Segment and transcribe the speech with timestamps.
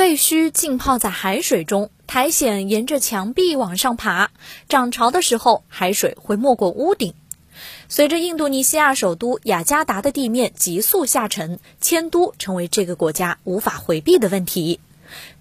[0.00, 4.30] 废墟浸泡在海水中，苔藓沿着墙壁往上爬，
[4.66, 7.12] 涨潮的时候，海水会没过屋顶。
[7.90, 14.80] 随着印度尼西亚首都雅加达的地面急速下沉，迁都成为这个国家无法回避的问题。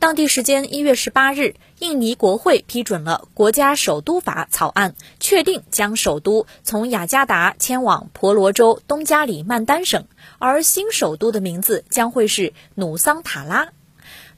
[0.00, 10.06] 当地时间一月十八日，印尼国会批准了国家首都法草案，确定将首都从雅加达迁往婆罗洲东加里曼丹省，
[10.40, 13.68] 而新首都的名字将会是努桑塔拉。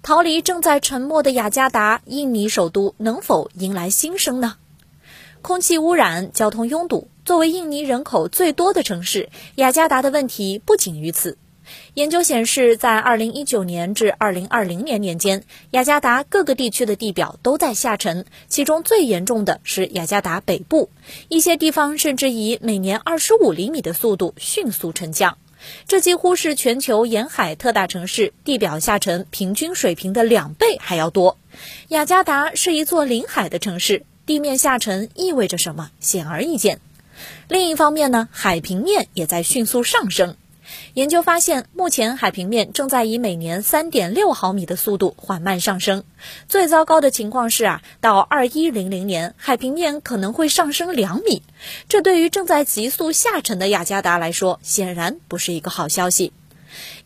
[0.02, 4.56] 逃离正在沉没的雅加达，印尼首都能否迎来新生呢？
[5.42, 11.36] 空气污染、交通拥堵，作为印尼人口最多的城市，雅加达的问题不仅于此。
[11.92, 20.88] 研究显示，在2019年至2020年年间，雅加达各个地区的地表都在下沉，其中最严重的是雅加达北部，
[21.28, 25.36] 一些地方甚至以每年25厘米的速度迅速沉降。
[25.86, 31.38] 这几乎是全球沿海特大城市地表下沉平均水平的两倍还要多。
[31.88, 35.90] 雅加达是一座临海的城市，地面下沉意味着什么？
[36.00, 36.80] 显而易见。
[37.48, 40.36] 另一方面呢，海平面也在迅速上升。
[40.94, 46.04] 研究发现，目前海平面正在以每年三点六毫米的速度缓慢上升。
[46.48, 51.42] 最糟糕的情况是啊，到二一零零年，海平面可能会上升两米。
[51.88, 56.32] 这对于正在急速下沉的雅加达来说，显然不是一个好消息。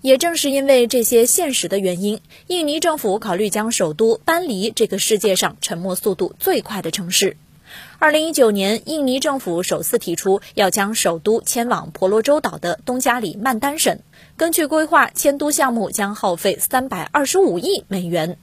[0.02, 7.38] 也正是因为这些现实的原因，印尼政府考虑将首都搬离这个世界上沉没速度最快的城市。
[7.98, 14.00] 二零一九年，印尼政府首次提出要将首都迁往婆罗洲岛的东加里曼丹省。
[14.36, 18.36] 根据规划，迁都项目将耗费三百二十五亿美元。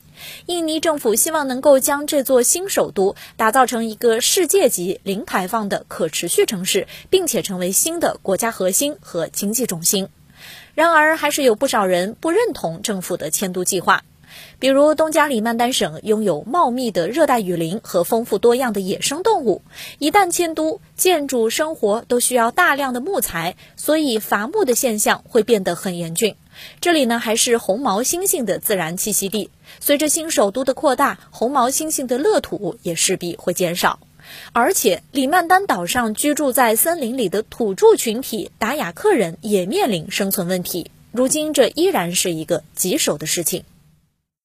[0.46, 10.10] 印尼政府希望能够将这座新首都打造成一个世界级零排放的可持续城市，并且成为新的国家核心和经济中心。
[10.74, 14.04] 然而，还是有不少人不认同政府的迁都计划。
[14.60, 19.62] 比如东加里曼丹省拥有茂密的热带雨林和丰富多样的野生动物，
[20.00, 26.36] 一旦迁都，建筑、生活都需要大量的木材，所以伐木的现象会变得很严峻。
[26.80, 29.50] 这里呢还是红毛猩猩的自然栖息地，
[29.80, 34.00] 随着新首都的扩大，红毛猩猩的乐土也势必会减少。
[34.54, 43.64] 而且里曼丹岛上居住在森林里的土著群体达雅克人也面临生存问题，如今这依然是一个棘手的事情。